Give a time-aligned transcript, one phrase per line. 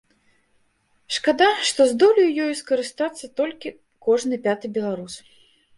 [1.17, 3.77] Шкада, што здолеў ёю скарыстацца толькі
[4.09, 5.25] кожны пяты беларус.